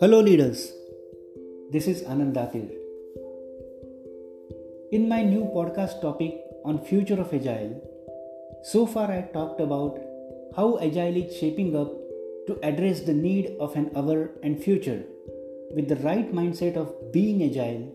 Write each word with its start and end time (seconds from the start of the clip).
Hello, 0.00 0.20
leaders. 0.20 0.72
This 1.70 1.86
is 1.86 2.02
Anand 2.02 2.34
Datir. 2.34 2.68
In 4.92 5.08
my 5.08 5.22
new 5.22 5.44
podcast 5.44 6.02
topic 6.02 6.34
on 6.66 6.84
future 6.84 7.18
of 7.18 7.32
agile, 7.32 7.80
so 8.62 8.84
far 8.84 9.10
I 9.10 9.22
talked 9.22 9.62
about 9.62 9.98
how 10.54 10.78
agile 10.80 11.16
is 11.16 11.38
shaping 11.38 11.74
up 11.74 11.94
to 12.46 12.58
address 12.62 13.00
the 13.00 13.14
need 13.14 13.56
of 13.58 13.74
an 13.74 13.90
hour 13.96 14.32
and 14.42 14.62
future 14.62 15.04
with 15.70 15.88
the 15.88 15.96
right 15.96 16.34
mindset 16.34 16.76
of 16.76 17.10
being 17.10 17.42
agile 17.42 17.90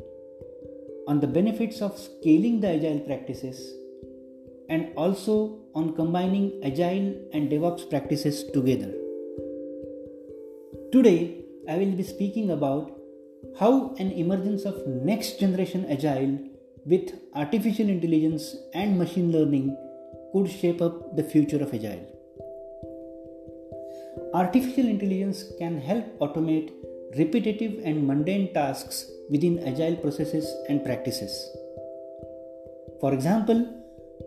on 1.08 1.20
the 1.20 1.28
benefits 1.28 1.82
of 1.82 2.00
scaling 2.00 2.62
the 2.62 2.70
agile 2.70 3.00
practices 3.00 3.81
and 4.72 4.92
also 4.96 5.36
on 5.76 5.94
combining 5.96 6.46
agile 6.64 7.08
and 7.34 7.52
DevOps 7.52 7.90
practices 7.90 8.44
together. 8.54 8.92
Today, 10.94 11.46
I 11.70 11.78
will 11.78 11.92
be 11.92 12.04
speaking 12.04 12.52
about 12.52 12.98
how 13.60 13.94
an 14.00 14.12
emergence 14.12 14.64
of 14.66 14.88
next 14.88 15.40
generation 15.40 15.86
agile 15.90 16.40
with 16.86 17.12
artificial 17.36 17.90
intelligence 17.90 18.56
and 18.74 18.98
machine 18.98 19.32
learning 19.32 19.76
could 20.32 20.50
shape 20.50 20.82
up 20.82 21.16
the 21.18 21.24
future 21.24 21.62
of 21.62 21.74
agile. 21.74 22.08
Artificial 24.34 24.88
intelligence 24.88 25.44
can 25.60 25.80
help 25.80 26.06
automate 26.20 26.72
repetitive 27.18 27.82
and 27.84 28.08
mundane 28.08 28.54
tasks 28.54 29.06
within 29.30 29.60
agile 29.68 29.98
processes 29.98 30.50
and 30.70 30.86
practices. 30.86 31.34
For 33.02 33.14
example, 33.14 33.81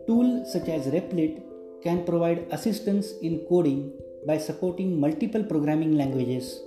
tools 0.06 0.52
such 0.52 0.68
as 0.68 0.86
Replit 0.86 1.42
can 1.82 2.04
provide 2.04 2.46
assistance 2.50 3.12
in 3.22 3.44
coding 3.48 3.92
by 4.26 4.38
supporting 4.38 4.98
multiple 4.98 5.44
programming 5.44 5.96
languages, 5.96 6.60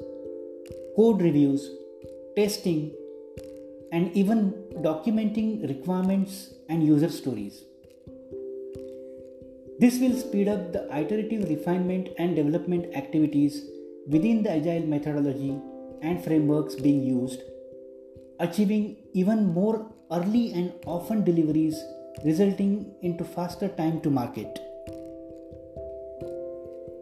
code 0.96 1.22
reviews, 1.22 1.70
testing, 2.36 2.92
and 3.92 4.12
even 4.16 4.54
documenting 4.82 5.68
requirements 5.68 6.54
and 6.70 6.86
user 6.86 7.10
stories. 7.10 7.64
This 9.80 10.00
will 10.00 10.16
speed 10.18 10.48
up 10.48 10.74
the 10.74 10.88
iterative 10.96 11.50
refinement 11.50 12.10
and 12.18 12.36
development 12.36 12.96
activities 12.96 13.64
within 14.08 14.44
the 14.44 14.52
agile 14.52 14.86
methodology 14.88 15.60
and 16.02 16.24
frameworks 16.24 16.76
being 16.76 17.04
used, 17.04 17.42
achieving 18.40 18.98
even 19.14 19.48
more 19.48 19.92
early 20.12 20.54
and 20.54 20.74
often 20.86 21.24
deliveries 21.24 21.80
resulting 22.24 22.94
into 23.02 23.24
faster 23.24 23.68
time 23.68 24.02
to 24.02 24.10
market. 24.10 24.60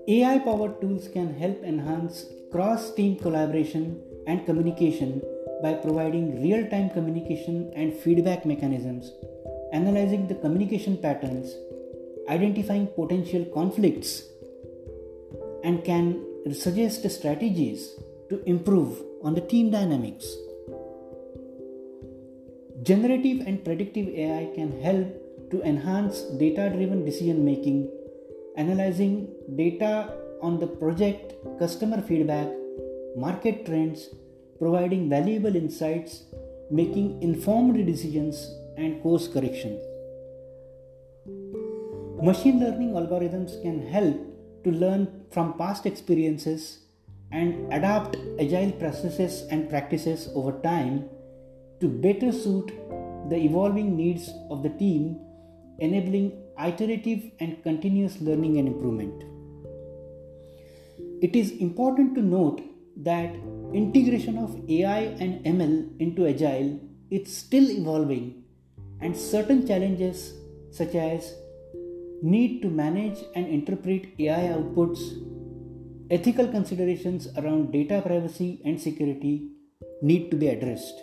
AI 0.07 0.39
powered 0.39 0.79
tools 0.81 1.07
can 1.07 1.33
help 1.33 1.63
enhance 1.63 2.25
cross 2.51 2.93
team 2.93 3.17
collaboration 3.17 4.01
and 4.27 4.45
communication 4.45 5.21
by 5.61 5.73
providing 5.73 6.41
real 6.41 6.67
time 6.69 6.89
communication 6.89 7.71
and 7.75 7.93
feedback 7.93 8.45
mechanisms, 8.45 9.11
analyzing 9.73 10.27
the 10.27 10.35
communication 10.35 10.97
patterns, 10.97 11.55
identifying 12.29 12.87
potential 12.87 13.45
conflicts, 13.45 14.23
and 15.63 15.83
can 15.83 16.23
suggest 16.53 17.09
strategies 17.09 17.95
to 18.29 18.43
improve 18.45 19.01
on 19.23 19.33
the 19.33 19.41
team 19.41 19.71
dynamics. 19.71 20.35
Generative 22.85 23.47
and 23.47 23.63
predictive 23.65 24.07
AI 24.09 24.51
can 24.53 24.79
help 24.79 25.07
to 25.49 25.59
enhance 25.63 26.21
data 26.41 26.69
driven 26.69 27.03
decision 27.03 27.43
making, 27.43 27.89
analyzing 28.57 29.27
data 29.55 30.13
on 30.43 30.59
the 30.59 30.67
project, 30.67 31.33
customer 31.57 31.99
feedback, 32.03 32.47
market 33.17 33.65
trends, 33.65 34.09
providing 34.59 35.09
valuable 35.09 35.55
insights, 35.55 36.25
making 36.69 37.19
informed 37.23 37.83
decisions, 37.87 38.53
and 38.77 39.01
course 39.01 39.27
corrections. 39.27 39.81
Machine 42.21 42.59
learning 42.59 42.91
algorithms 42.91 43.59
can 43.63 43.81
help 43.87 44.15
to 44.63 44.69
learn 44.69 45.25
from 45.31 45.57
past 45.57 45.87
experiences 45.87 46.81
and 47.31 47.73
adapt 47.73 48.15
agile 48.39 48.71
processes 48.73 49.43
and 49.49 49.71
practices 49.71 50.29
over 50.35 50.51
time 50.61 51.09
to 51.81 51.87
better 51.87 52.31
suit 52.31 52.71
the 53.29 53.37
evolving 53.37 53.95
needs 53.97 54.29
of 54.49 54.63
the 54.63 54.69
team, 54.69 55.19
enabling 55.79 56.31
iterative 56.59 57.31
and 57.39 57.61
continuous 57.63 58.19
learning 58.21 58.57
and 58.59 58.67
improvement. 58.67 59.23
It 61.21 61.35
is 61.35 61.51
important 61.53 62.15
to 62.15 62.21
note 62.21 62.61
that 62.97 63.35
integration 63.73 64.37
of 64.37 64.57
AI 64.69 65.01
and 65.19 65.43
ML 65.43 65.99
into 65.99 66.27
agile 66.27 66.79
is 67.09 67.35
still 67.35 67.69
evolving 67.69 68.43
and 69.01 69.15
certain 69.15 69.67
challenges 69.67 70.33
such 70.71 70.95
as 70.95 71.35
need 72.21 72.61
to 72.61 72.69
manage 72.69 73.19
and 73.35 73.47
interpret 73.47 74.07
AI 74.19 74.53
outputs 74.55 75.01
ethical 76.11 76.47
considerations 76.47 77.27
around 77.37 77.71
data 77.71 78.01
privacy 78.05 78.61
and 78.63 78.79
security 78.79 79.51
need 80.01 80.29
to 80.29 80.37
be 80.37 80.47
addressed. 80.47 81.01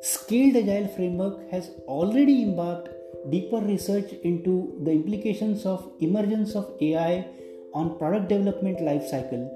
Scaled 0.00 0.56
Agile 0.56 0.88
Framework 0.88 1.50
has 1.50 1.70
already 1.86 2.42
embarked 2.42 2.88
deeper 3.30 3.58
research 3.58 4.12
into 4.22 4.78
the 4.84 4.92
implications 4.92 5.66
of 5.66 5.90
emergence 6.00 6.54
of 6.54 6.70
AI 6.80 7.26
on 7.74 7.98
product 7.98 8.28
development 8.28 8.78
lifecycle 8.78 9.48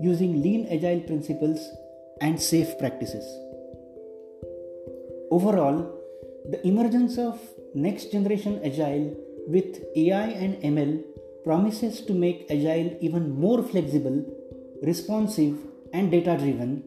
using 0.00 0.42
lean 0.42 0.66
agile 0.70 1.00
principles 1.00 1.68
and 2.20 2.36
SAFe 2.36 2.78
practices. 2.78 3.24
Overall, 5.30 5.78
the 6.50 6.66
emergence 6.66 7.18
of 7.18 7.40
next 7.74 8.12
generation 8.12 8.60
agile 8.64 9.14
with 9.46 9.82
AI 9.96 10.26
and 10.26 10.56
ML 10.62 11.02
promises 11.44 12.00
to 12.00 12.14
make 12.14 12.46
Agile 12.50 12.96
even 13.00 13.30
more 13.30 13.62
flexible, 13.62 14.24
responsive, 14.82 15.58
and 15.92 16.10
data 16.10 16.36
driven, 16.38 16.82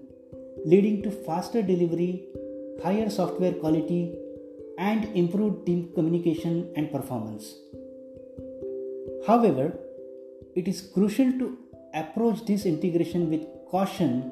leading 0.65 1.01
to 1.03 1.11
faster 1.11 1.61
delivery, 1.61 2.25
higher 2.83 3.09
software 3.09 3.53
quality, 3.53 4.15
and 4.77 5.05
improved 5.15 5.65
team 5.65 5.91
communication 5.95 6.71
and 6.75 6.91
performance. 6.91 7.55
However, 9.25 9.77
it 10.55 10.67
is 10.67 10.81
crucial 10.93 11.31
to 11.39 11.57
approach 11.93 12.45
this 12.45 12.65
integration 12.65 13.29
with 13.29 13.41
caution, 13.69 14.31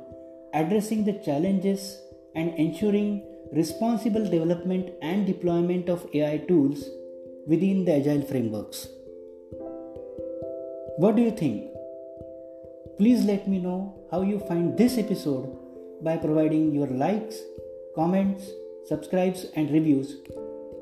addressing 0.53 1.03
the 1.03 1.13
challenges 1.13 1.97
and 2.35 2.53
ensuring 2.55 3.23
responsible 3.53 4.23
development 4.23 4.89
and 5.01 5.25
deployment 5.25 5.89
of 5.89 6.07
AI 6.13 6.37
tools 6.37 6.85
within 7.47 7.85
the 7.85 7.93
agile 7.95 8.21
frameworks. 8.21 8.87
What 10.97 11.15
do 11.15 11.21
you 11.21 11.31
think? 11.31 11.71
Please 12.97 13.25
let 13.25 13.47
me 13.47 13.59
know 13.59 14.07
how 14.11 14.21
you 14.21 14.39
find 14.39 14.77
this 14.77 14.97
episode 14.97 15.57
by 16.01 16.17
providing 16.17 16.73
your 16.73 16.87
likes, 16.87 17.35
comments, 17.95 18.49
subscribes, 18.87 19.45
and 19.55 19.71
reviews 19.71 20.17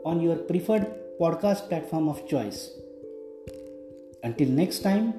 on 0.06 0.20
your 0.22 0.36
preferred 0.36 0.88
podcast 1.20 1.70
platform 1.70 2.10
of 2.10 2.28
choice. 2.28 2.72
Until 4.24 4.50
next 4.50 4.80
time, 4.80 5.14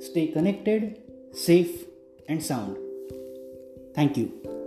stay 0.00 0.28
connected, 0.28 1.02
safe, 1.32 1.84
and 2.28 2.42
sound. 2.42 2.76
Thank 3.94 4.16
you. 4.16 4.57